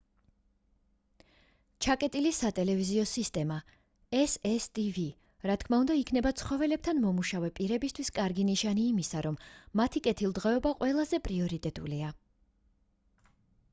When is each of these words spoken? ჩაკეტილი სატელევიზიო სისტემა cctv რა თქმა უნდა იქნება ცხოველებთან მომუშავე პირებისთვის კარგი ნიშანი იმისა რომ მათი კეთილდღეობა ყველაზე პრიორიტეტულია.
ჩაკეტილი 1.85 2.29
სატელევიზიო 2.37 3.03
სისტემა 3.09 3.57
cctv 4.31 5.03
რა 5.51 5.57
თქმა 5.63 5.79
უნდა 5.83 5.97
იქნება 5.99 6.31
ცხოველებთან 6.41 7.03
მომუშავე 7.03 7.51
პირებისთვის 7.59 8.11
კარგი 8.17 8.45
ნიშანი 8.49 8.85
იმისა 8.93 9.23
რომ 9.27 9.39
მათი 9.81 10.03
კეთილდღეობა 10.09 10.73
ყველაზე 10.81 11.21
პრიორიტეტულია. 11.29 12.09